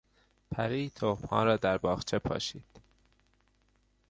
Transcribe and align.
پری 0.51 0.89
تخمها 0.89 1.43
را 1.43 1.57
در 1.57 1.77
باغچه 1.77 2.19
پاشید. 2.19 2.79